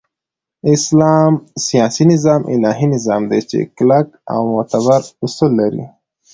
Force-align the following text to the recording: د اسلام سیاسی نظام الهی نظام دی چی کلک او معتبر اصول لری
د 0.63 0.65
اسلام 0.77 1.31
سیاسی 1.67 2.03
نظام 2.13 2.41
الهی 2.53 2.87
نظام 2.95 3.21
دی 3.31 3.41
چی 3.49 3.59
کلک 3.77 4.07
او 4.33 4.41
معتبر 4.53 5.01
اصول 5.25 5.51
لری 5.59 5.83